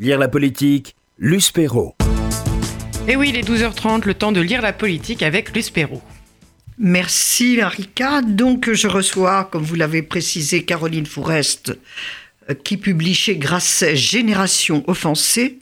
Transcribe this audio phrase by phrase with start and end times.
[0.00, 1.94] Lire la politique, Luce Perrault.
[3.06, 6.00] Et oui, il est 12h30, le temps de lire la politique avec Luce Perrault.
[6.78, 8.22] Merci Larika.
[8.22, 11.78] Donc je reçois, comme vous l'avez précisé, Caroline Fourest,
[12.48, 15.58] euh, qui publie chez Grasset Génération offensée,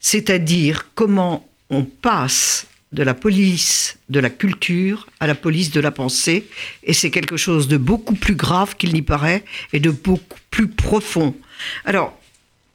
[0.00, 5.90] c'est-à-dire comment on passe de la police de la culture à la police de la
[5.90, 6.46] pensée,
[6.84, 9.44] et c'est quelque chose de beaucoup plus grave qu'il n'y paraît
[9.74, 11.34] et de beaucoup plus profond.
[11.84, 12.18] Alors,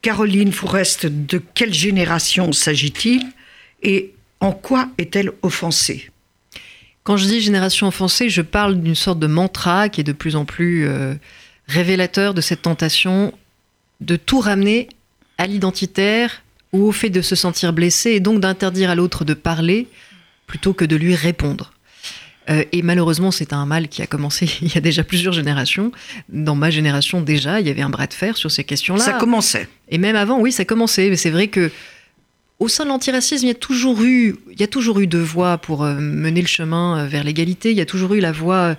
[0.02, 3.22] Caroline Fourest, de quelle génération s'agit-il
[3.84, 6.10] et en quoi est-elle offensée?
[7.04, 10.36] Quand je dis génération offensée, je parle d'une sorte de mantra qui est de plus
[10.36, 11.16] en plus euh,
[11.68, 13.34] révélateur de cette tentation
[14.00, 14.88] de tout ramener
[15.38, 19.34] à l'identitaire ou au fait de se sentir blessé et donc d'interdire à l'autre de
[19.34, 19.88] parler
[20.48, 21.72] plutôt que de lui répondre.
[22.50, 25.92] Euh, et malheureusement, c'est un mal qui a commencé il y a déjà plusieurs générations.
[26.30, 29.04] Dans ma génération déjà, il y avait un bras de fer sur ces questions-là.
[29.04, 29.68] Ça commençait.
[29.90, 31.10] Et même avant, oui, ça commençait.
[31.10, 31.72] Mais c'est vrai que
[32.60, 35.22] au sein de l'antiracisme, il y a toujours eu, il y a toujours eu deux
[35.22, 37.72] voies pour euh, mener le chemin euh, vers l'égalité.
[37.72, 38.76] Il y a toujours eu la voie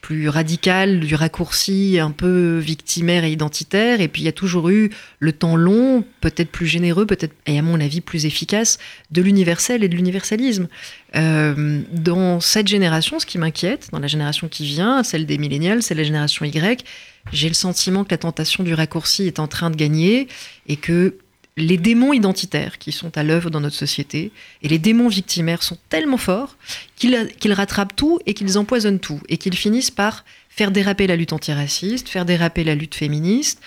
[0.00, 4.00] plus radical, du raccourci un peu victimaire et identitaire.
[4.00, 7.58] Et puis il y a toujours eu le temps long, peut-être plus généreux, peut-être, et
[7.58, 8.78] à mon avis plus efficace,
[9.10, 10.68] de l'universel et de l'universalisme.
[11.16, 15.82] Euh, dans cette génération, ce qui m'inquiète, dans la génération qui vient, celle des millénials,
[15.82, 16.84] c'est la génération Y,
[17.32, 20.28] j'ai le sentiment que la tentation du raccourci est en train de gagner
[20.66, 21.16] et que
[21.60, 25.78] les démons identitaires qui sont à l'œuvre dans notre société et les démons victimaires sont
[25.88, 26.56] tellement forts
[26.96, 31.32] qu'ils rattrapent tout et qu'ils empoisonnent tout et qu'ils finissent par faire déraper la lutte
[31.32, 33.60] antiraciste, faire déraper la lutte féministe,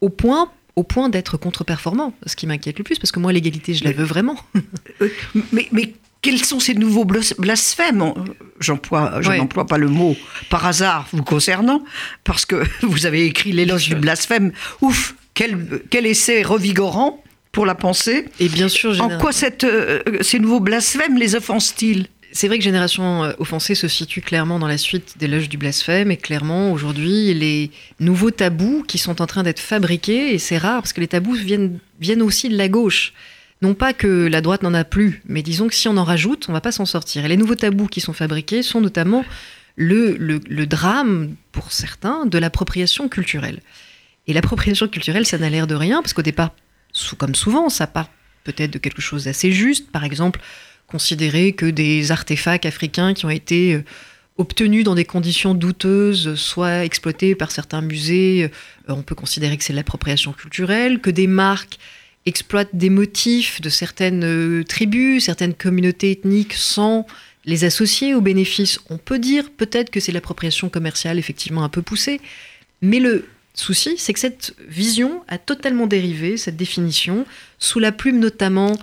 [0.00, 3.74] au point au point d'être contre-performant, ce qui m'inquiète le plus, parce que moi, l'égalité,
[3.74, 4.38] je la veux vraiment.
[5.02, 5.08] Euh,
[5.52, 8.14] mais, mais quels sont ces nouveaux blasphèmes?
[8.60, 10.16] J'emploie, je n'emploie pas le mot
[10.48, 11.82] par hasard vous concernant,
[12.24, 14.52] parce que vous avez écrit l'éloge du blasphème.
[14.80, 17.21] Ouf, quel, quel essai revigorant
[17.52, 18.24] pour la pensée.
[18.40, 22.06] Et bien sûr, en quoi cette, euh, ces nouveaux blasphèmes les offensent-ils?
[22.32, 25.58] C'est vrai que Génération euh, Offensée se situe clairement dans la suite des loges du
[25.58, 27.70] blasphème et clairement aujourd'hui les
[28.00, 31.34] nouveaux tabous qui sont en train d'être fabriqués et c'est rare parce que les tabous
[31.34, 33.12] viennent, viennent aussi de la gauche.
[33.60, 36.46] Non pas que la droite n'en a plus, mais disons que si on en rajoute,
[36.48, 37.24] on va pas s'en sortir.
[37.24, 39.24] Et les nouveaux tabous qui sont fabriqués sont notamment
[39.76, 43.60] le, le, le drame, pour certains, de l'appropriation culturelle.
[44.26, 46.50] Et l'appropriation culturelle, ça n'a l'air de rien, parce qu'au départ,
[47.18, 48.08] comme souvent, ça part
[48.44, 49.90] peut-être de quelque chose d'assez juste.
[49.90, 50.40] Par exemple,
[50.86, 53.84] considérer que des artefacts africains qui ont été euh,
[54.38, 59.64] obtenus dans des conditions douteuses soient exploités par certains musées, euh, on peut considérer que
[59.64, 61.78] c'est l'appropriation culturelle, que des marques
[62.26, 67.06] exploitent des motifs de certaines euh, tribus, certaines communautés ethniques sans
[67.44, 68.78] les associer aux bénéfices.
[68.90, 72.20] On peut dire peut-être que c'est l'appropriation commerciale effectivement un peu poussée,
[72.80, 73.26] mais le,
[73.60, 77.26] souci, c'est que cette vision a totalement dérivé, cette définition,
[77.58, 78.76] sous la plume notamment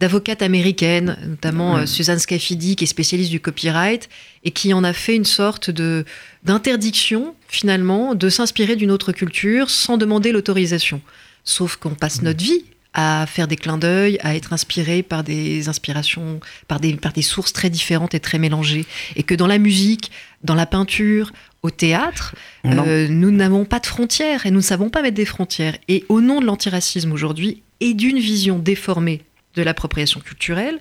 [0.00, 4.08] d'avocates américaines, notamment euh, Suzanne Scafidi, qui est spécialiste du copyright,
[4.44, 6.04] et qui en a fait une sorte de
[6.42, 11.02] d'interdiction, finalement, de s'inspirer d'une autre culture sans demander l'autorisation.
[11.44, 15.68] Sauf qu'on passe notre vie à faire des clins d'œil, à être inspiré par des
[15.68, 18.84] inspirations, par des, par des sources très différentes et très mélangées.
[19.16, 20.10] Et que dans la musique,
[20.42, 21.30] dans la peinture,
[21.62, 22.34] au théâtre,
[22.64, 25.76] euh, nous n'avons pas de frontières et nous ne savons pas mettre des frontières.
[25.88, 29.22] Et au nom de l'antiracisme aujourd'hui et d'une vision déformée
[29.56, 30.78] de l'appropriation culturelle,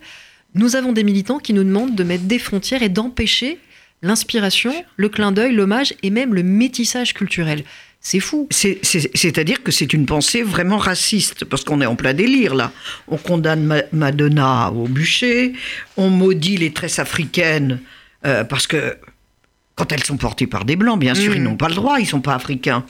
[0.55, 3.59] nous avons des militants qui nous demandent de mettre des frontières et d'empêcher
[4.01, 7.63] l'inspiration, le clin d'œil, l'hommage et même le métissage culturel.
[8.01, 8.47] C'est fou.
[8.49, 12.71] C'est-à-dire que c'est une pensée vraiment raciste, parce qu'on est en plein délire là.
[13.09, 15.53] On condamne Madonna au bûcher,
[15.97, 17.81] on maudit les tresses africaines,
[18.25, 18.95] euh, parce que
[19.79, 21.45] quand elles sont portées par des blancs, bien sûr, ils mm.
[21.45, 22.85] n'ont pas le droit, ils sont pas africains.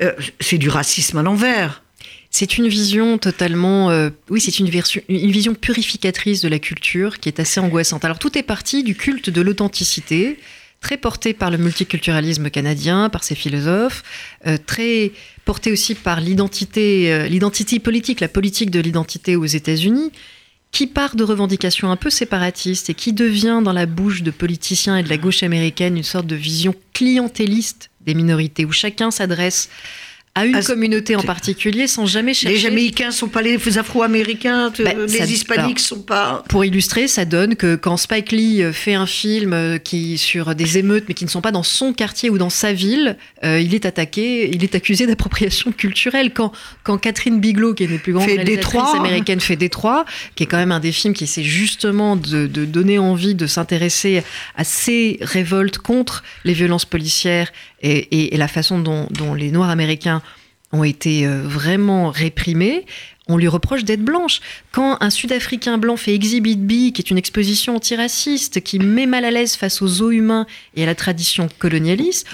[0.00, 1.82] Euh, c'est du racisme à l'envers.
[2.30, 4.70] C'est une vision totalement, euh, oui, c'est une,
[5.08, 8.04] une, vision purificatrice de la culture qui est assez angoissante.
[8.04, 10.38] Alors tout est parti du culte de l'authenticité,
[10.80, 14.02] très porté par le multiculturalisme canadien, par ses philosophes,
[14.46, 15.12] euh, très
[15.44, 20.10] porté aussi par l'identité, l'identité politique, la politique de l'identité aux États-Unis
[20.72, 24.96] qui part de revendications un peu séparatistes et qui devient dans la bouche de politiciens
[24.96, 29.68] et de la gauche américaine une sorte de vision clientéliste des minorités où chacun s'adresse
[30.36, 32.54] à une communauté en particulier sans jamais chercher.
[32.54, 36.44] Les Jamaïcains sont pas les Afro-Américains, bah, les Hispaniques sont pas.
[36.48, 40.54] Pour illustrer, ça donne que quand Spike Lee euh, fait un film euh, qui sur
[40.54, 43.60] des émeutes mais qui ne sont pas dans son quartier ou dans sa ville, euh,
[43.60, 46.32] il est attaqué, il est accusé d'appropriation culturelle.
[46.32, 46.52] Quand
[46.84, 50.04] quand Catherine Bigelow, qui est une des plus grandes réalisatrices américaines, fait Détroit,
[50.36, 53.48] qui est quand même un des films qui essaie justement de, de donner envie de
[53.48, 54.22] s'intéresser
[54.56, 59.50] à ces révoltes contre les violences policières et, et, et la façon dont, dont les
[59.50, 60.22] Noirs américains
[60.72, 62.86] ont été euh, vraiment réprimées,
[63.28, 64.40] on lui reproche d'être blanche.
[64.72, 69.24] Quand un Sud-Africain blanc fait Exhibit B, qui est une exposition antiraciste, qui met mal
[69.24, 72.28] à l'aise face aux os humains et à la tradition colonialiste,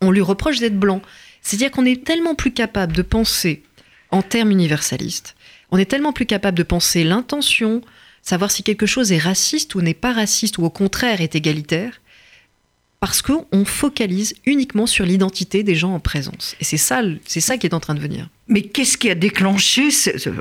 [0.00, 1.02] on lui reproche d'être blanc.
[1.42, 3.62] C'est-à-dire qu'on est tellement plus capable de penser
[4.10, 5.36] en termes universalistes,
[5.70, 7.80] on est tellement plus capable de penser l'intention,
[8.22, 12.00] savoir si quelque chose est raciste ou n'est pas raciste, ou au contraire est égalitaire,
[13.00, 16.54] parce qu'on focalise uniquement sur l'identité des gens en présence.
[16.60, 18.28] Et c'est ça, c'est ça qui est en train de venir.
[18.46, 19.88] Mais qu'est-ce qui a déclenché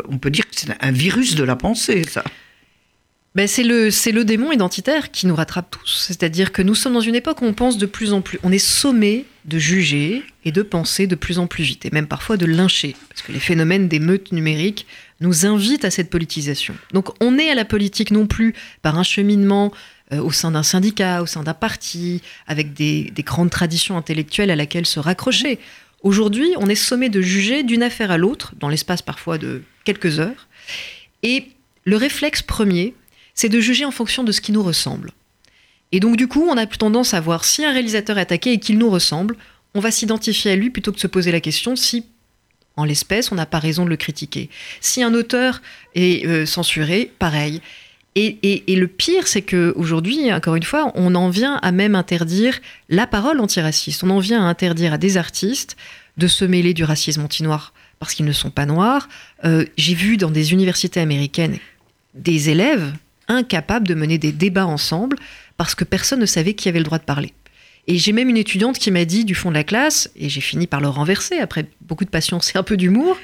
[0.10, 2.24] On peut dire que c'est un virus de la pensée, ça.
[3.36, 6.06] Ben c'est le, c'est le démon identitaire qui nous rattrape tous.
[6.08, 8.40] C'est-à-dire que nous sommes dans une époque où on pense de plus en plus.
[8.44, 12.08] On est sommé de juger et de penser de plus en plus vite, et même
[12.08, 12.96] parfois de lyncher.
[13.08, 14.88] Parce que les phénomènes d'émeutes numériques
[15.22, 16.76] nous invitent à cette politisation.
[16.94, 19.72] Donc on est à la politique non plus par un cheminement
[20.12, 24.86] au sein d'un syndicat, au sein d'un parti, avec des, grandes traditions intellectuelles à laquelle
[24.86, 25.60] se raccrocher.
[26.02, 30.20] Aujourd'hui, on est sommé de juger d'une affaire à l'autre, dans l'espace parfois de quelques
[30.20, 30.48] heures.
[31.24, 31.50] Et
[31.84, 32.96] le réflexe premier,
[33.36, 35.12] c'est de juger en fonction de ce qui nous ressemble.
[35.92, 38.60] Et donc du coup, on a tendance à voir si un réalisateur est attaqué et
[38.60, 39.36] qu'il nous ressemble,
[39.74, 42.06] on va s'identifier à lui plutôt que de se poser la question si,
[42.76, 44.50] en l'espèce, on n'a pas raison de le critiquer.
[44.82, 45.62] Si un auteur
[45.96, 47.62] est euh, censuré, pareil.
[48.16, 52.60] Et, le pire, c'est qu'aujourd'hui, encore une fois, on en vient à même interdire
[52.90, 54.04] la parole antiraciste.
[54.04, 55.78] On en vient à interdire à des artistes
[56.18, 59.08] de se mêler du racisme anti-noir parce qu'ils ne sont pas noirs.
[59.46, 61.58] Euh, j'ai vu dans des universités américaines
[62.14, 62.92] des élèves
[63.28, 65.18] incapables de mener des débats ensemble
[65.56, 67.34] parce que personne ne savait qui avait le droit de parler.
[67.88, 70.42] Et j'ai même une étudiante qui m'a dit du fond de la classe, et j'ai
[70.42, 73.18] fini par le renverser après beaucoup de patience et un peu d'humour,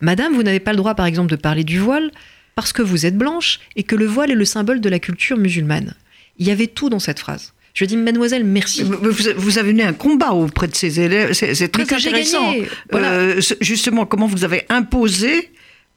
[0.00, 2.10] Madame, vous n'avez pas le droit par exemple de parler du voile
[2.54, 5.36] parce que vous êtes blanche et que le voile est le symbole de la culture
[5.36, 5.94] musulmane.
[6.38, 7.52] Il y avait tout dans cette phrase.
[7.74, 8.82] Je dis, mademoiselle, merci.
[8.82, 11.32] Vous, avez mené un combat auprès de ces élèves.
[11.32, 12.52] C'est très intéressant.
[12.92, 15.50] Euh, justement, comment vous avez imposé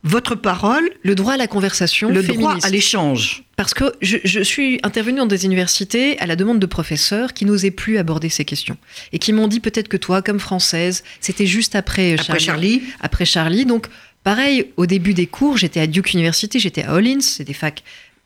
[0.06, 0.90] votre parole.
[1.04, 2.10] Le droit à la conversation.
[2.10, 3.44] Le droit à l'échange.
[3.58, 7.72] Parce que je, suis intervenue dans des universités à la demande de professeurs qui n'osaient
[7.72, 8.78] plus aborder ces questions.
[9.12, 12.84] Et qui m'ont dit peut-être que toi, comme française, c'était juste après, après Charlie.
[13.02, 13.66] Après Charlie.
[13.66, 13.88] Donc,
[14.26, 17.84] pareil, au début des cours, j'étais à Duke University, j'étais à Hollins, c'est des facs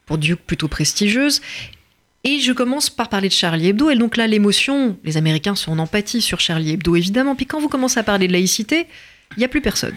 [0.07, 1.41] pour Duke plutôt prestigieuses.
[2.23, 3.89] Et je commence par parler de Charlie Hebdo.
[3.89, 7.35] Et donc là, l'émotion, les Américains sont en empathie sur Charlie Hebdo, évidemment.
[7.35, 8.87] Puis quand vous commencez à parler de laïcité,
[9.35, 9.95] il n'y a plus personne.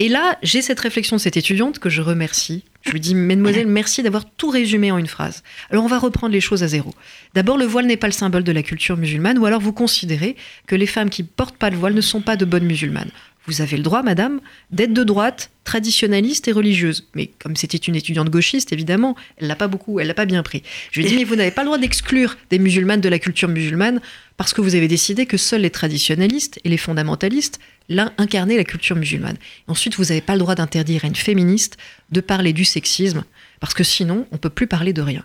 [0.00, 2.64] Et là, j'ai cette réflexion de cette étudiante que je remercie.
[2.82, 5.42] Je lui dis, Mademoiselle, merci d'avoir tout résumé en une phrase.
[5.70, 6.94] Alors on va reprendre les choses à zéro.
[7.34, 10.36] D'abord, le voile n'est pas le symbole de la culture musulmane, ou alors vous considérez
[10.66, 13.10] que les femmes qui portent pas le voile ne sont pas de bonnes musulmanes.
[13.46, 14.40] Vous avez le droit, madame,
[14.70, 17.06] d'être de droite, traditionnaliste et religieuse.
[17.14, 20.42] Mais comme c'était une étudiante gauchiste, évidemment, elle l'a pas beaucoup, elle l'a pas bien
[20.42, 20.62] pris.
[20.92, 23.48] Je lui dis, mais vous n'avez pas le droit d'exclure des musulmanes de la culture
[23.48, 24.00] musulmane
[24.36, 27.58] parce que vous avez décidé que seuls les traditionnalistes et les fondamentalistes
[27.88, 29.36] l'un incarner la culture musulmane.
[29.66, 31.78] Ensuite, vous n'avez pas le droit d'interdire à une féministe
[32.12, 33.24] de parler du sexisme,
[33.60, 35.24] parce que sinon, on peut plus parler de rien.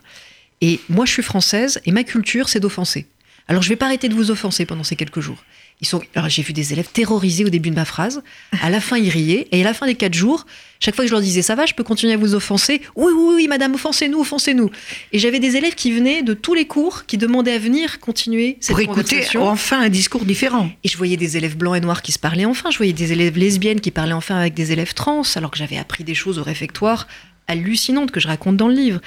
[0.62, 3.06] Et moi, je suis française, et ma culture, c'est d'offenser.
[3.48, 5.44] Alors, je vais pas arrêter de vous offenser pendant ces quelques jours.
[5.82, 8.24] Ils sont, alors j'ai vu des élèves terrorisés au début de ma phrase.
[8.62, 9.48] À la fin, ils riaient.
[9.52, 10.46] Et à la fin des quatre jours,
[10.80, 12.82] chaque fois que je leur disais ça va, je peux continuer à vous offenser?
[12.96, 14.70] Oui, oui, oui, madame, offensez-nous, offensez-nous.
[15.12, 18.58] Et j'avais des élèves qui venaient de tous les cours, qui demandaient à venir continuer
[18.60, 20.70] cette Pour écouter enfin un discours différent.
[20.84, 22.72] Et je voyais des élèves blancs et noirs qui se parlaient enfin.
[22.72, 25.78] Je voyais des élèves lesbiennes qui parlaient enfin avec des élèves trans, alors que j'avais
[25.78, 27.08] appris des choses au réfectoire
[27.48, 29.02] hallucinantes que je raconte dans le livre.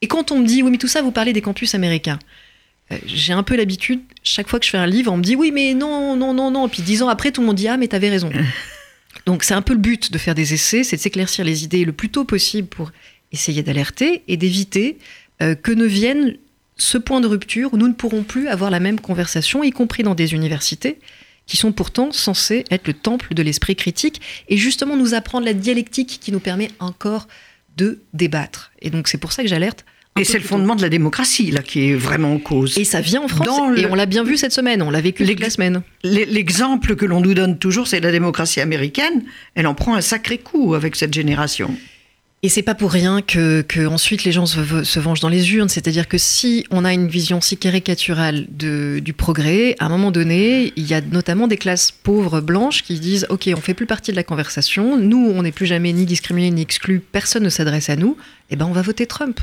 [0.00, 2.18] Et quand on me dit oui, mais tout ça, vous parlez des campus américains.
[2.92, 5.36] Euh, j'ai un peu l'habitude, chaque fois que je fais un livre, on me dit
[5.36, 6.68] oui, mais non, non, non, non.
[6.68, 8.30] Puis dix ans après, tout le monde dit ah, mais t'avais raison.
[9.26, 11.84] Donc c'est un peu le but de faire des essais, c'est de s'éclaircir les idées
[11.84, 12.92] le plus tôt possible pour
[13.32, 14.98] essayer d'alerter et d'éviter
[15.42, 16.36] euh, que ne vienne
[16.76, 20.02] ce point de rupture où nous ne pourrons plus avoir la même conversation, y compris
[20.02, 20.98] dans des universités
[21.46, 25.52] qui sont pourtant censées être le temple de l'esprit critique et justement nous apprendre la
[25.52, 27.28] dialectique qui nous permet encore
[27.76, 28.72] de débattre.
[28.80, 29.84] Et donc c'est pour ça que j'alerte
[30.18, 32.78] et c'est le fondement de la démocratie, là, qui est vraiment en cause.
[32.78, 35.26] Et ça vient en France, et on l'a bien vu cette semaine, on l'a vécu
[35.26, 35.82] toute la semaine.
[36.04, 39.24] L'exemple que l'on nous donne toujours, c'est la démocratie américaine.
[39.54, 41.74] Elle en prend un sacré coup avec cette génération.
[42.44, 45.54] Et c'est pas pour rien que, que, ensuite les gens se, se vengent dans les
[45.54, 45.70] urnes.
[45.70, 50.10] C'est-à-dire que si on a une vision si caricaturale de, du progrès, à un moment
[50.10, 53.86] donné, il y a notamment des classes pauvres blanches qui disent OK, on fait plus
[53.86, 54.98] partie de la conversation.
[54.98, 57.00] Nous, on n'est plus jamais ni discriminés ni exclus.
[57.00, 58.18] Personne ne s'adresse à nous.
[58.50, 59.40] Eh ben, on va voter Trump.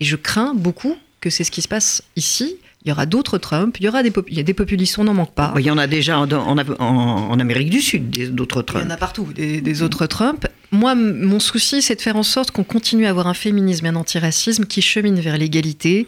[0.00, 2.56] Et je crains beaucoup que c'est ce qui se passe ici.
[2.84, 5.04] Il y aura d'autres Trump, il y aura des, il y a des populistes, on
[5.04, 5.52] n'en manque pas.
[5.58, 8.84] Il y en a déjà en, en, Amérique du Sud, d'autres Trump.
[8.86, 10.46] Il y en a partout, des, autres Trump.
[10.72, 13.88] Moi, mon souci, c'est de faire en sorte qu'on continue à avoir un féminisme et
[13.90, 16.06] un antiracisme qui chemine vers l'égalité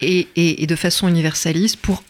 [0.00, 2.04] et, et, de façon universaliste pour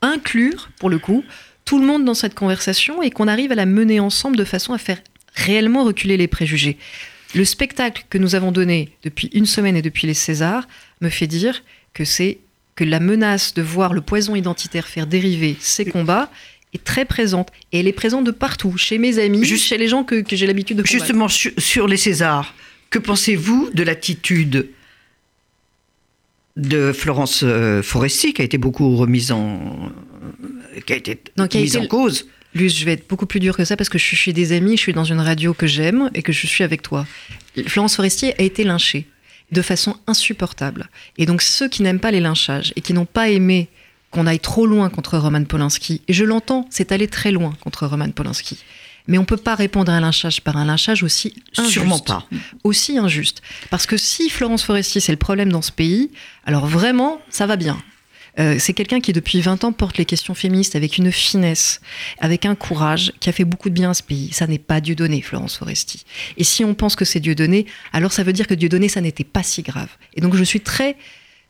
[0.00, 1.24] inclure, pour le coup,
[1.64, 4.74] tout le monde dans cette conversation et qu'on arrive à la mener ensemble de façon
[4.74, 4.98] à faire
[5.34, 6.78] réellement reculer les préjugés.
[7.34, 10.66] Le spectacle que nous avons donné depuis une semaine et depuis les Césars
[11.00, 12.38] me fait dire que c'est
[12.76, 16.30] que la menace de voir le poison identitaire faire dériver ces combats
[16.74, 17.50] est très présente.
[17.72, 20.36] Et elle est présente de partout, chez mes amis, Juste- chez les gens que, que
[20.36, 20.98] j'ai l'habitude de combattre.
[20.98, 22.54] Justement, sur, les Césars,
[22.90, 24.68] que pensez-vous de l'attitude
[26.56, 29.90] de Florence euh, Foresti, qui a été beaucoup remise en,
[30.86, 33.26] qui a été Non, qui a mise été en cause Luce, je vais être beaucoup
[33.26, 35.20] plus dur que ça parce que je suis chez des amis, je suis dans une
[35.20, 37.06] radio que j'aime et que je suis avec toi.
[37.66, 39.06] Florence Forestier a été lynchée
[39.52, 40.88] de façon insupportable.
[41.18, 43.68] Et donc ceux qui n'aiment pas les lynchages et qui n'ont pas aimé
[44.10, 47.86] qu'on aille trop loin contre Roman Polanski, et je l'entends, c'est aller très loin contre
[47.86, 48.58] Roman Polanski.
[49.08, 51.72] Mais on ne peut pas répondre à un lynchage par un lynchage aussi injuste.
[51.72, 52.26] Sûrement pas.
[52.64, 53.42] Aussi injuste.
[53.70, 56.10] Parce que si Florence Foresti, c'est le problème dans ce pays,
[56.44, 57.80] alors vraiment, ça va bien.
[58.38, 61.80] Euh, c'est quelqu'un qui, depuis 20 ans, porte les questions féministes avec une finesse,
[62.18, 64.30] avec un courage, qui a fait beaucoup de bien à ce pays.
[64.32, 66.04] Ça n'est pas Dieudonné, Florence Foresti.
[66.36, 69.24] Et si on pense que c'est Dieudonné, alors ça veut dire que Dieudonné, ça n'était
[69.24, 69.88] pas si grave.
[70.14, 70.96] Et donc, je suis très,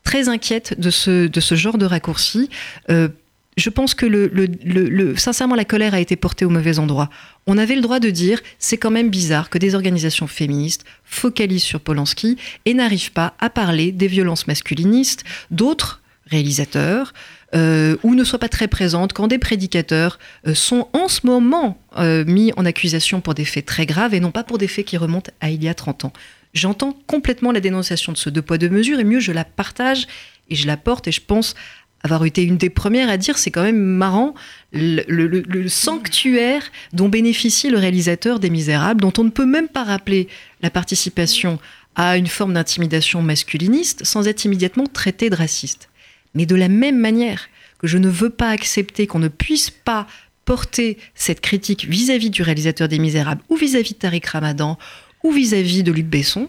[0.05, 2.49] très inquiète de ce, de ce genre de raccourci.
[2.91, 3.09] Euh,
[3.57, 6.79] je pense que le, le- le- le- sincèrement, la colère a été portée au mauvais
[6.79, 7.09] endroit.
[7.47, 11.63] On avait le droit de dire, c'est quand même bizarre que des organisations féministes focalisent
[11.65, 17.13] sur Polanski et n'arrivent pas à parler des violences masculinistes d'autres réalisateurs
[17.55, 21.81] euh, ou ne soient pas très présentes quand des prédicateurs euh, sont en ce moment
[21.99, 24.85] euh, mis en accusation pour des faits très graves et non pas pour des faits
[24.87, 26.13] qui remontent à il y a 30 ans.
[26.55, 30.07] J'entends complètement la dénonciation de ce deux poids deux mesures et mieux je la partage
[30.51, 31.55] et je la porte et je pense
[32.03, 34.35] avoir été une des premières à dire c'est quand même marrant
[34.73, 39.85] le- le sanctuaire dont bénéficie le réalisateur des Misérables, dont on ne peut même pas
[39.85, 40.29] rappeler
[40.63, 41.59] la participation
[41.95, 45.89] à une forme d'intimidation masculiniste sans être immédiatement traité de raciste.
[46.37, 50.07] Mais de la même manière que je ne veux pas accepter qu'on ne puisse pas
[50.45, 54.79] porter cette critique vis-à-vis du réalisateur des Misérables ou vis-à-vis de Tariq Ramadan
[55.25, 56.47] ou vis-à-vis de Luc Besson,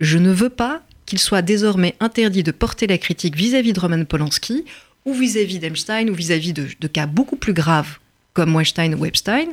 [0.00, 4.04] je ne veux pas qu'il soit désormais interdit de porter la critique vis-à-vis de Roman
[4.04, 4.64] Polanski
[5.04, 7.98] ou vis-à-vis d'Einstein ou vis-à-vis de, cas beaucoup plus graves
[8.34, 9.46] comme Weinstein ou Epstein,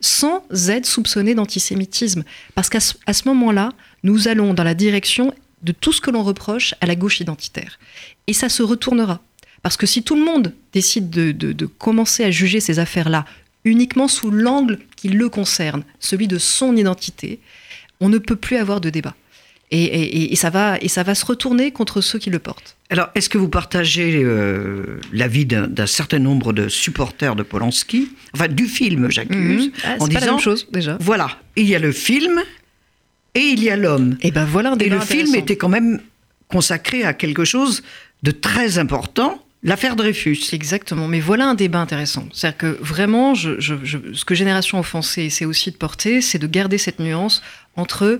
[0.00, 2.22] sans être soupçonné d'antisémitisme.
[2.54, 3.70] Parce qu'à ce moment-là,
[4.04, 7.80] nous allons dans la direction de tout ce que l'on reproche à la gauche identitaire.
[8.28, 9.20] Et ça se retournera.
[9.62, 13.24] Parce que si tout le monde décide de, de- de commencer à juger ces affaires-là
[13.64, 17.40] uniquement sous l'angle qui le concerne, celui de son identité,
[18.00, 19.14] on ne peut plus avoir de débat.
[19.70, 22.76] Et, et- et ça, va, et ça va se retourner contre ceux qui le portent.
[22.88, 28.48] Alors, est-ce que vous partagez euh, l'avis d'un certain nombre de supporters de Polanski, enfin
[28.48, 30.96] du film, j'accuse, Ah, en c'est pas la disant même chose déjà.
[31.00, 32.40] voilà, il y a le film
[33.34, 34.16] et il y a l'homme.
[34.22, 36.00] Et ben voilà un Et le film était quand même
[36.48, 37.82] consacré à quelque chose
[38.22, 40.38] de très important, l'affaire Dreyfus.
[40.52, 42.28] Exactement, mais voilà un débat intéressant.
[42.32, 47.00] C'est-à-dire que vraiment, ce que Génération Offensée essaie aussi de porter, c'est de garder cette
[47.00, 47.42] nuance
[47.76, 48.18] entre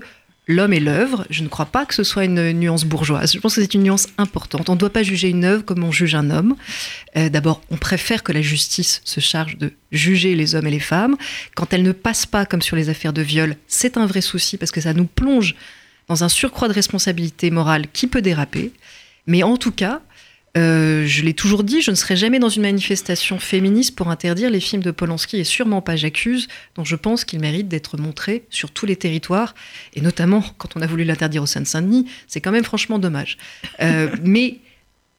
[0.49, 1.25] l'homme et l'œuvre.
[1.29, 3.33] Je ne crois pas que ce soit une nuance bourgeoise.
[3.33, 4.69] Je pense que c'est une nuance importante.
[4.69, 6.55] On ne doit pas juger une œuvre comme on juge un homme.
[7.15, 10.79] Euh, D'abord, on préfère que la justice se charge de juger les hommes et les
[10.79, 11.15] femmes.
[11.55, 14.57] Quand elle ne passe pas comme sur les affaires de viol, c'est un vrai souci
[14.57, 15.55] parce que ça nous plonge
[16.07, 18.71] dans un surcroît de responsabilité morale qui peut déraper.
[19.27, 20.01] Mais en tout cas,
[20.57, 24.49] euh, je l'ai toujours dit, je ne serai jamais dans une manifestation féministe pour interdire
[24.49, 28.43] les films de Polanski et sûrement pas J'accuse, dont je pense qu'il mérite d'être montré
[28.49, 29.53] sur tous les territoires,
[29.93, 33.37] et notamment quand on a voulu l'interdire au Seine-Saint-Denis, c'est quand même franchement dommage.
[33.81, 34.57] Euh, mais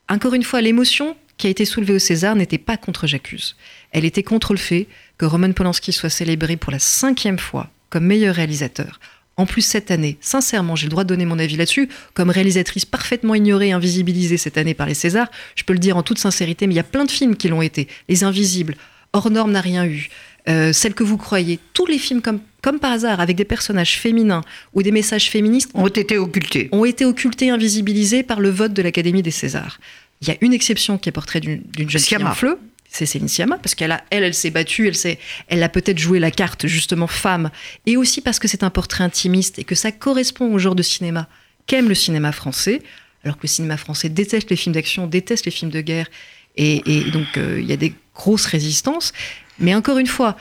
[0.08, 3.56] encore une fois, l'émotion qui a été soulevée au César n'était pas contre J'accuse.
[3.92, 8.06] Elle était contre le fait que Roman Polanski soit célébré pour la cinquième fois comme
[8.06, 9.00] meilleur réalisateur.
[9.40, 12.84] En plus, cette année, sincèrement, j'ai le droit de donner mon avis là-dessus, comme réalisatrice
[12.84, 16.18] parfaitement ignorée et invisibilisée cette année par les Césars, je peux le dire en toute
[16.18, 17.88] sincérité, mais il y a plein de films qui l'ont été.
[18.10, 18.76] Les Invisibles,
[19.14, 20.10] Hors norme n'a rien eu,
[20.50, 23.98] euh, Celle que vous croyez, tous les films comme, comme par hasard, avec des personnages
[23.98, 24.42] féminins
[24.74, 26.68] ou des messages féministes, Ont été occultés.
[26.72, 29.80] ont été occultés, invisibilisés par le vote de l'Académie des Césars.
[30.20, 32.32] Il y a une exception qui est portrait d'une jeune fille Sciamma.
[32.32, 32.58] en fleu,
[32.90, 35.18] Céline Sciamma, parce qu'elle a, elle, elle s'est battue, elle, s'est-
[35.48, 37.50] elle a peut-être joué la carte justement femme,
[37.86, 40.82] et aussi parce que c'est un portrait intimiste et que ça correspond au genre de
[40.82, 41.28] cinéma
[41.66, 42.82] qu'aime le cinéma français,
[43.24, 46.08] alors que le cinéma français déteste les films d'action, déteste les films de guerre,
[46.56, 49.12] et, et donc euh, il y a des grosses résistances.
[49.58, 50.36] Mais encore une fois,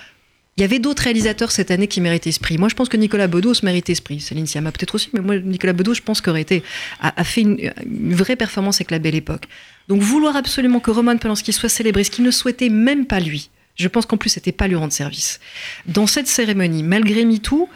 [0.59, 2.57] il y avait d'autres réalisateurs cette année qui méritaient Esprit.
[2.57, 4.19] Moi, je pense que Nicolas Bedos mérite Esprit.
[4.19, 6.63] Céline Sciamma peut-être aussi, mais moi, Nicolas Bedos, je pense qu'aurait été
[6.99, 9.45] a, fait une, une vraie performance avec La Belle Époque.
[9.87, 13.49] Donc, vouloir absolument que Roman Polanski soit célébré, ce qu'il ne souhaitait même pas lui,
[13.77, 15.39] je pense qu'en plus, c'était pas lui rendre service.
[15.85, 17.69] Dans cette cérémonie, malgré MeToo,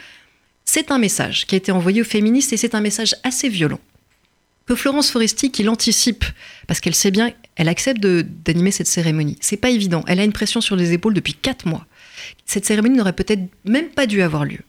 [0.65, 3.79] c'est un message qui a été envoyé aux féministes et c'est un message assez violent.
[4.65, 6.25] que Florence Foresti qui l'anticipe,
[6.67, 9.37] parce qu'elle sait bien, elle accepte d'animer cette cérémonie.
[9.39, 10.03] C'est pas évident.
[10.07, 11.85] Elle a une pression sur les épaules depuis quatre mois.
[12.45, 14.59] Cette cérémonie n'aurait peut-être même pas dû avoir lieu.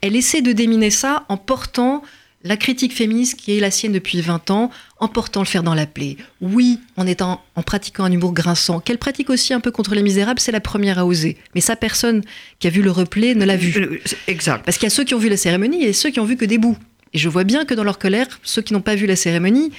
[0.00, 2.02] Elle essaie de déminer ça en portant
[2.44, 5.74] la critique féministe qui est la sienne depuis 20 ans, en portant le fer dans
[5.74, 6.18] la plaie.
[6.42, 10.02] Oui, en étant, en pratiquant un humour grinçant, qu'elle pratique aussi un peu contre les
[10.02, 11.38] misérables, c'est la première à oser.
[11.54, 12.22] Mais ça, personne
[12.58, 14.02] qui a vu le replay ne l'a vu.
[14.28, 14.62] Exact.
[14.64, 16.36] Parce qu'il y a ceux qui ont vu la cérémonie et ceux qui ont vu
[16.36, 16.76] que des bouts.
[17.14, 19.72] Et je vois bien que dans leur colère, ceux qui n'ont pas vu la cérémonie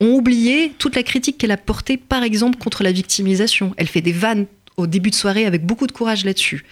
[0.00, 3.72] ont oublié toute la critique qu'elle a portée, par exemple, contre la victimisation.
[3.76, 4.46] Elle fait des vannes
[4.80, 6.64] au début de soirée avec beaucoup de courage là-dessus.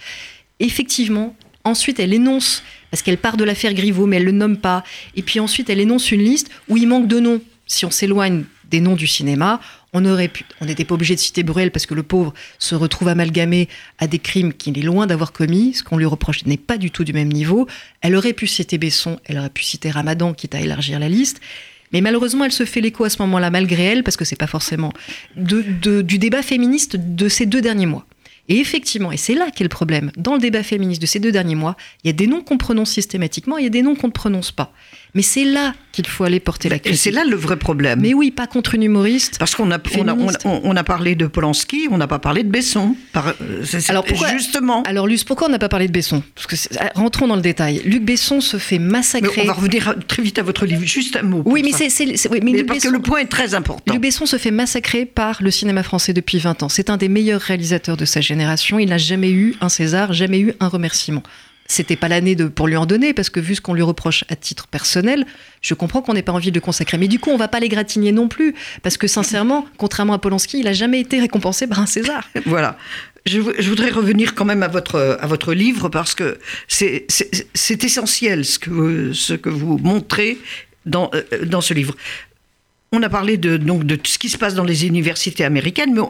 [0.59, 4.57] Effectivement, ensuite, elle énonce, parce qu'elle part de l'affaire Griveaux, mais elle ne le nomme
[4.57, 4.83] pas.
[5.15, 7.41] Et puis ensuite, elle énonce une liste où il manque de noms.
[7.67, 9.59] Si on s'éloigne des noms du cinéma,
[9.93, 12.75] on aurait pu, on n'était pas obligé de citer Bruel parce que le pauvre se
[12.75, 15.73] retrouve amalgamé à des crimes qu'il est loin d'avoir commis.
[15.73, 17.67] Ce qu'on lui reproche n'est pas du tout du même niveau.
[18.01, 21.41] Elle aurait pu citer Besson, elle aurait pu citer Ramadan, quitte à élargir la liste.
[21.91, 24.47] Mais malheureusement, elle se fait l'écho à ce moment-là, malgré elle, parce que c'est pas
[24.47, 24.93] forcément
[25.35, 28.05] du débat féministe de ces deux derniers mois.
[28.49, 31.31] Et effectivement, et c'est là qu'est le problème, dans le débat féministe de ces deux
[31.31, 33.95] derniers mois, il y a des noms qu'on prononce systématiquement, il y a des noms
[33.95, 34.73] qu'on ne prononce pas.
[35.15, 36.93] Mais c'est là qu'il faut aller porter la critique.
[36.93, 37.99] Et c'est là le vrai problème.
[38.01, 39.37] Mais oui, pas contre une humoriste.
[39.39, 39.79] Parce qu'on a,
[40.43, 42.95] on a, parlé de Polanski, on n'a pas parlé de Besson.
[43.11, 44.83] Par, euh, alors pourquoi, justement.
[44.83, 46.23] Alors Luce, pourquoi on n'a pas parlé de Besson?
[46.35, 46.55] Parce que
[46.95, 47.81] rentrons dans le détail.
[47.85, 49.41] Luc Besson se fait massacrer.
[49.43, 50.83] on va revenir très vite à votre livre.
[50.85, 51.41] Juste un mot.
[51.45, 52.05] Oui, mais c'est,
[52.41, 53.93] mais, parce que le point est très important.
[53.93, 56.69] Luc Besson se fait massacrer par le cinéma français depuis 20 ans.
[56.69, 58.38] C'est un des meilleurs réalisateurs de sa génération.
[58.79, 61.23] Il n'a jamais eu un César, jamais eu un remerciement
[61.69, 64.35] c'était pas l'année pour lui en donner, parce que vu ce qu'on lui reproche à
[64.35, 65.25] titre personnel,
[65.61, 66.97] je comprends qu'on n'ait pas envie de le consacrer.
[66.97, 67.69] Mais du coup, on va pas les
[68.11, 71.85] non plus, parce que sincèrement, contrairement à Polanski, il a jamais été récompensé par un
[71.85, 72.27] César.
[72.45, 72.77] Voilà.
[73.27, 77.05] Je, voudrais revenir quand même à votre, à votre livre, parce que c'est
[77.83, 80.39] essentiel ce que, ce que vous montrez
[80.87, 81.95] dans, euh, dans ce livre.
[82.91, 86.01] On a parlé de, donc, de ce qui se passe dans les universités américaines, mais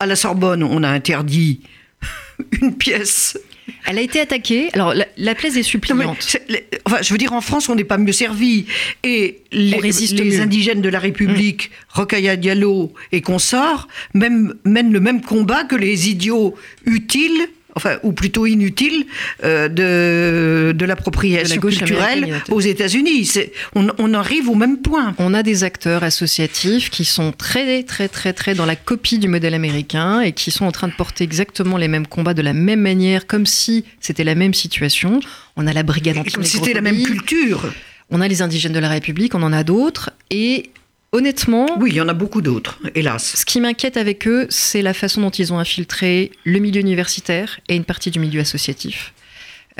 [0.00, 1.60] à la Sorbonne, on a interdit
[2.60, 3.38] une pièce
[3.86, 4.70] elle a été attaquée.
[4.72, 6.36] Alors, la, place est suppliante.
[6.84, 8.66] enfin, je veux dire, en France, on n'est pas mieux servi.
[9.02, 11.98] Et les, les indigènes de la République, mmh.
[11.98, 16.54] Rokhaya Diallo et consorts, mènent le même combat que les idiots
[16.86, 19.06] utiles enfin, ou plutôt inutile,
[19.44, 23.30] euh, de, de l'appropriation culturelle aux États-Unis.
[23.76, 25.14] On, on, arrive au même point.
[25.18, 29.28] On a des acteurs associatifs qui sont très, très, très, très dans la copie du
[29.28, 32.52] modèle américain et qui sont en train de porter exactement les mêmes combats de la
[32.52, 35.20] même manière, comme si c'était la même situation.
[35.56, 37.72] On a la brigade anti Comme si c'était la même culture.
[38.10, 40.10] On a les indigènes de la République, on en a d'autres.
[40.30, 40.70] Et
[41.12, 41.66] Honnêtement.
[41.78, 43.34] Oui, il y en a beaucoup d'autres, hélas.
[43.36, 47.60] Ce qui m'inquiète avec eux, c'est la façon dont ils ont infiltré le milieu universitaire
[47.68, 49.14] et une partie du milieu associatif.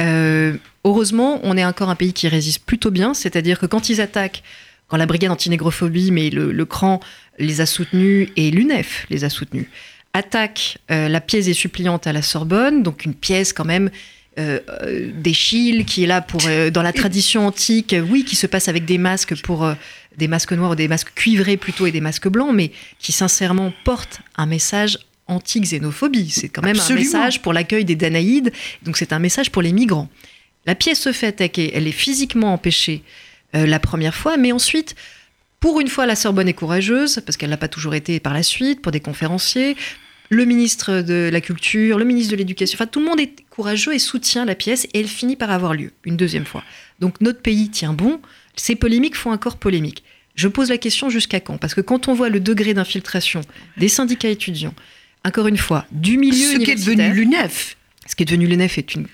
[0.01, 4.01] Euh, heureusement, on est encore un pays qui résiste plutôt bien, c'est-à-dire que quand ils
[4.01, 4.43] attaquent,
[4.87, 7.01] quand la brigade anti-négrophobie, mais le, CRAN
[7.39, 9.67] les a soutenus et l'UNEF les a soutenus,
[10.15, 13.91] attaque euh, la pièce des suppliantes à la Sorbonne, donc une pièce quand même
[14.39, 14.61] euh,
[15.13, 16.41] d'Échille qui est là pour
[16.73, 19.69] dans la tradition antique, oui, qui se passe avec des masques pour
[20.19, 23.73] des masques noirs ou des masques cuivrés plutôt et des masques blancs, mais qui sincèrement
[23.85, 26.31] portent un message anti-xénophobie.
[26.31, 28.53] C'est quand même un message pour l'accueil des Danaïdes,
[28.83, 30.09] donc c'est un message pour les migrants.
[30.67, 33.03] La pièce se fait attaquer, elle est physiquement empêchée
[33.55, 34.97] euh, la première fois, mais ensuite,
[35.61, 38.43] pour une fois, la Sorbonne est courageuse, parce qu'elle n'a pas toujours été par la
[38.43, 39.77] suite, pour des conférenciers,
[40.31, 43.95] le ministre de la Culture, le ministre de l'Éducation, enfin tout le monde est courageux
[43.95, 46.63] et soutient la pièce, et elle finit par avoir lieu une deuxième fois.
[47.01, 48.21] Donc notre pays tient bon,
[48.61, 50.03] ces polémiques font encore polémique.
[50.35, 51.59] Je pose la question jusqu'à quand?
[51.59, 53.41] Parce que quand on voit le degré d'infiltration
[53.77, 54.75] des syndicats étudiants,
[55.25, 57.77] encore une fois, du milieu Ce qui est devenu l'UNEF.
[58.07, 59.07] Ce qui est devenu l'UNEF est une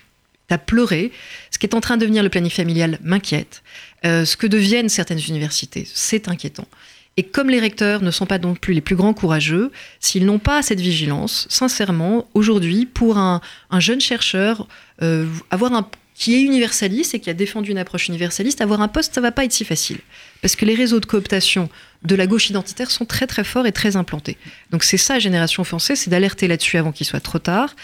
[0.51, 1.13] à pleurer.
[1.51, 3.63] Ce qui est en train de devenir le planning familial m'inquiète.
[4.05, 6.69] Euh, ce que deviennent certaines universités, c'est inquiétant.
[7.17, 10.41] Et comme les recteurs ne sont pas non plus les plus grands courageux, s'ils n'ont
[10.41, 13.41] pas cette vigilance, sincèrement, aujourd'hui, pour un,
[13.79, 14.67] jeune chercheur,
[15.03, 18.89] euh, avoir un qui est universaliste et qui a défendu une approche universaliste, avoir un
[18.89, 19.99] poste, ça va pas être si facile.
[20.41, 21.69] Parce que les réseaux de cooptation
[22.03, 24.37] de la gauche identitaire sont très très forts et très implantés.
[24.71, 27.75] Donc c'est ça, Génération Française, c'est d'alerter là-dessus avant qu'il soit trop tard,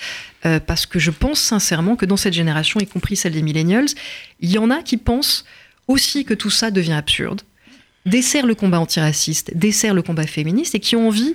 [0.46, 3.88] euh, parce que je pense sincèrement que dans cette génération, y compris celle des millennials,
[4.40, 5.44] il y en a qui pensent
[5.88, 7.40] aussi que tout ça devient absurde,
[8.06, 11.34] dessert le combat antiraciste, dessert le combat féministe, et qui ont envie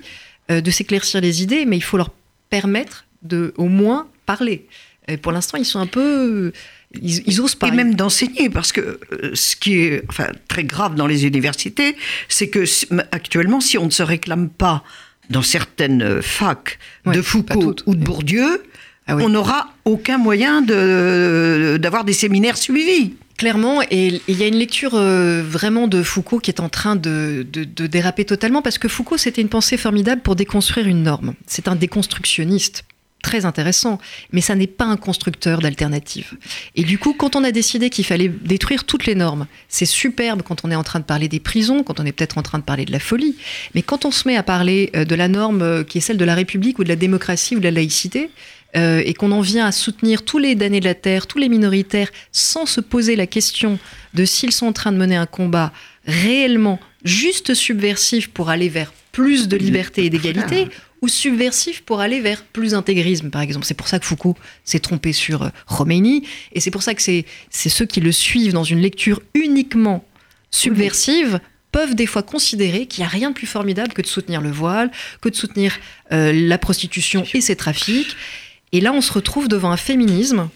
[0.50, 2.12] euh, de s'éclaircir les idées, mais il faut leur
[2.50, 4.68] permettre de au moins parler.
[5.22, 6.52] Pour l'instant, ils sont un peu
[7.02, 7.68] ils, osent pas.
[7.68, 11.96] Et même d'enseigner, parce que euh, ce qui est enfin, très grave dans les universités,
[12.30, 12.66] c'est que
[13.12, 14.84] actuellement, si on ne se réclame pas
[15.30, 18.64] dans certaines euh, facs de Foucault ou de Bourdieu,
[19.08, 23.14] ah on n'aura aucun moyen d'avoir des séminaires suivis.
[23.38, 26.96] Clairement, et il y a une lecture euh, vraiment de Foucault qui est en train
[26.96, 31.04] de, de, de déraper totalement, parce que Foucault, c'était une pensée formidable pour déconstruire une
[31.04, 31.34] norme.
[31.46, 32.86] C'est un déconstructionniste
[33.26, 33.98] très intéressant,
[34.32, 36.38] mais ça n'est pas un constructeur d'alternatives.
[36.76, 40.44] Et du coup, quand on a décidé qu'il fallait détruire toutes les normes, c'est superbe
[40.44, 42.60] quand on est en train de parler des prisons, quand on est peut-être en train
[42.60, 43.36] de parler de la folie,
[43.74, 46.18] mais quand on se met à parler euh, de la norme euh, qui est celle
[46.18, 48.30] de la République ou de la démocratie ou de la laïcité,
[48.76, 51.50] euh, et qu'on en vient à soutenir tous les damnés de la terre, tous les
[51.50, 53.80] minoritaires, sans se poser la question
[54.14, 55.74] de s'ils sont en train de mener un combat
[56.06, 60.68] réellement juste subversif pour aller vers plus de liberté et d'égalité,
[61.06, 63.66] ou subversif pour aller vers plus d'intégrisme, par exemple.
[63.66, 67.02] C'est pour ça que Foucault s'est trompé sur euh, Khomeini, et c'est pour ça que
[67.04, 70.04] c'est ceux qui le suivent dans une lecture uniquement
[70.50, 71.40] subversive
[71.72, 74.50] peuvent des fois considérer qu'il n'y a rien de plus formidable que de soutenir le
[74.50, 74.90] voile,
[75.22, 75.78] que de soutenir
[76.12, 78.16] euh, la prostitution et ses trafics.
[78.72, 80.50] Et là, on se retrouve devant un féminisme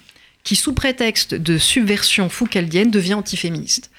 [0.44, 3.92] qui, sous prétexte de subversion foucaldienne, devient antiféministe.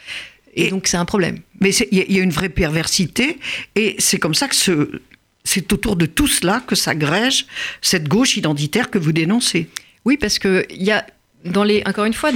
[0.54, 1.38] Et, donc, c'est un problème.
[1.60, 3.38] Mais il y, a une vraie perversité,
[3.76, 5.00] et c'est comme ça que ce,
[5.44, 7.46] c'est autour de tout cela que s'agrège
[7.80, 9.68] cette gauche identitaire que vous dénoncez.
[10.04, 11.06] Oui, parce que il y a
[11.86, 12.30] encore une fois,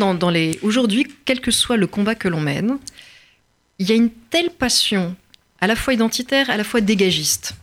[0.62, 2.78] aujourd'hui, quel que soit le combat que l'on mène,
[3.78, 5.14] il y a une telle passion,
[5.60, 7.54] à la fois identitaire, à la fois dégagiste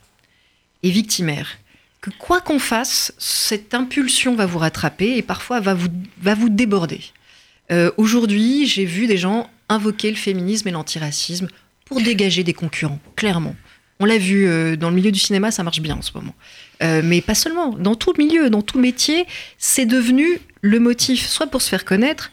[0.84, 1.58] et victimaire,
[2.02, 6.50] que quoi qu'on fasse, cette impulsion va vous rattraper et parfois va vous, va vous
[6.50, 7.02] déborder.
[7.72, 11.48] Euh, aujourd'hui, j'ai vu des gens invoquer le féminisme et l'antiracisme
[11.86, 13.56] pour dégager des concurrents, clairement.
[14.02, 16.34] On l'a vu euh, dans le milieu du cinéma, ça marche bien en ce moment.
[16.82, 19.28] Euh, mais pas seulement, dans tout milieu, dans tout métier,
[19.60, 22.32] c'est devenu le motif, soit pour se faire connaître,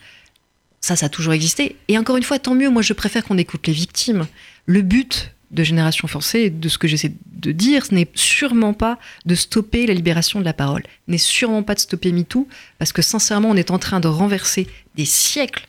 [0.80, 1.76] ça, ça a toujours existé.
[1.88, 4.26] Et encore une fois, tant mieux, moi je préfère qu'on écoute les victimes.
[4.64, 8.98] Le but de Génération Forcée, de ce que j'essaie de dire, ce n'est sûrement pas
[9.26, 13.02] de stopper la libération de la parole, n'est sûrement pas de stopper MeToo, parce que
[13.02, 15.67] sincèrement, on est en train de renverser des siècles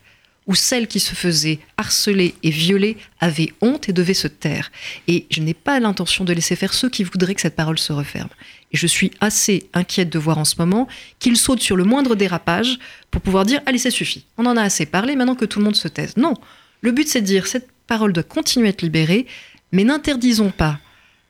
[0.50, 4.72] où celles qui se faisaient harceler et violer avaient honte et devaient se taire.
[5.08, 7.94] Et je n'ai pas l'intention de laisser faire ceux qui voudraient que cette parole se
[7.94, 8.30] referme.
[8.72, 10.88] Et je suis assez inquiète de voir en ce moment
[11.20, 12.80] qu'ils sautent sur le moindre dérapage
[13.12, 15.66] pour pouvoir dire Allez, ça suffit, on en a assez parlé, maintenant que tout le
[15.66, 16.18] monde se taise.
[16.18, 16.34] Non,
[16.82, 19.28] le but c'est de dire Cette parole doit continuer à être libérée,
[19.72, 20.80] mais n'interdisons pas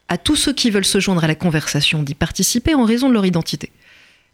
[0.07, 3.13] à tous ceux qui veulent se joindre à la conversation d'y participer en raison de
[3.13, 3.69] leur identité.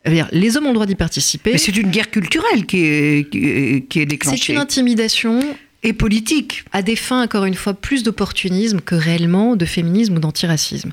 [0.06, 1.54] Les hommes ont le droit d'y participer.
[1.54, 4.38] Mais c'est une guerre culturelle qui est, qui est, déclenchée.
[4.38, 5.42] C'est une intimidation.
[5.84, 6.64] Et politique.
[6.72, 10.92] À des fins, encore une fois, plus d'opportunisme que réellement de féminisme ou d'antiracisme.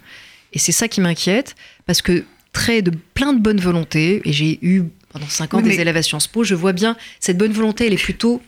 [0.53, 1.55] Et c'est ça qui m'inquiète,
[1.87, 5.81] parce que très de plein de bonne volonté, et j'ai eu pendant cinq ans des
[5.81, 8.43] élèves à Sciences Po, je vois bien cette bonne volonté, elle est plutôt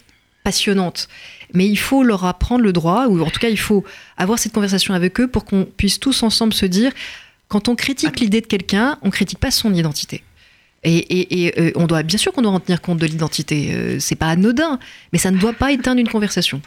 [0.44, 1.08] passionnante.
[1.54, 3.84] Mais il faut leur apprendre le droit, ou en tout cas, il faut
[4.16, 6.92] avoir cette conversation avec eux pour qu'on puisse tous ensemble se dire,
[7.48, 10.22] quand on critique l'idée de quelqu'un, on critique pas son identité.
[10.84, 13.70] Et, euh, on doit bien sûr qu'on doit en tenir compte de l'identité.
[13.72, 14.78] Euh, c'est pas anodin,
[15.12, 16.60] mais ça ne doit pas éteindre une conversation.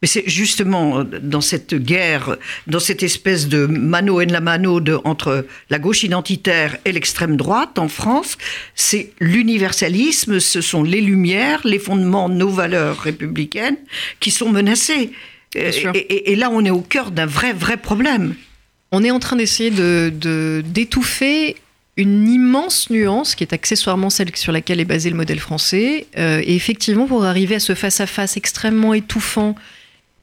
[0.00, 2.36] Mais c'est justement dans cette guerre,
[2.68, 7.36] dans cette espèce de mano en la mano de, entre la gauche identitaire et l'extrême
[7.36, 8.38] droite en France,
[8.76, 13.76] c'est l'universalisme, ce sont les lumières, les fondements de nos valeurs républicaines
[14.20, 15.10] qui sont menacés.
[15.54, 18.34] Et, et, là, on est au cœur d'un vrai, vrai problème.
[18.92, 21.56] On est en train d'essayer de, d'étouffer
[21.98, 26.06] une immense nuance qui est accessoirement celle sur laquelle est basé le modèle français.
[26.16, 29.56] Euh, et effectivement, pour arriver à ce face-à-face extrêmement étouffant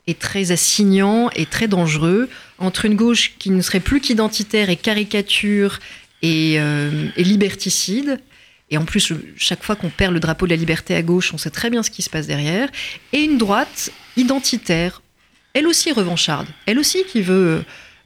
[0.07, 4.77] et très assignant et très dangereux entre une gauche qui ne serait plus qu'identitaire et
[4.77, 5.79] caricature
[6.23, 8.21] euh, et, liberticide.
[8.71, 11.37] Et en plus, chaque fois qu'on perd le drapeau de la liberté à gauche, on
[11.37, 12.69] sait très bien ce qui se passe derrière.
[13.11, 15.01] Et une droite identitaire,
[15.53, 17.63] elle aussi revancharde, elle aussi qui veut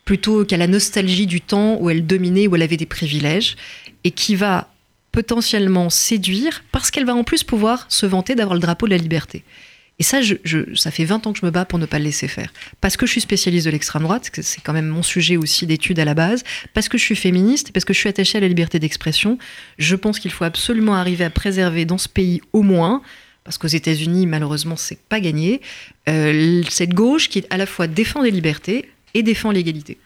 [0.10, 3.56] plutôt qu'à la nostalgie du temps où elle dominait, où elle avait des privilèges,
[4.04, 4.74] et qui va
[5.12, 8.98] potentiellement séduire parce qu'elle va en plus pouvoir se vanter d'avoir le drapeau de la
[8.98, 9.44] liberté.
[10.00, 10.36] Et ça, je,
[10.74, 12.52] ça fait 20 ans que je me bats pour ne pas le laisser faire.
[12.82, 16.00] Parce que je suis spécialiste de l'extrême droite, c'est quand même mon sujet aussi d'étude
[16.00, 16.44] à la base,
[16.74, 19.38] parce que je suis féministe parce que je suis attachée à la liberté d'expression,
[19.78, 23.04] je pense qu'il faut absolument arriver à préserver dans ce pays au moins,
[23.44, 25.62] parce qu'aux États-Unis, malheureusement, c'est pas gagné,
[26.08, 29.98] euh, cette gauche qui à la fois défend les libertés et défend l'égalité.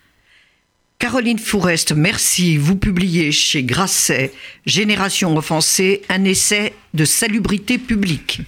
[1.00, 2.56] Caroline Fourest, merci.
[2.56, 4.32] Vous publiez chez Grasset,
[4.66, 8.42] Génération offensée, un essai de salubrité publique.